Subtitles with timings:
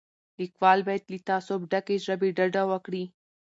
[0.39, 3.03] لیکوال باید له تعصب ډکې ژبې ډډه وکړي.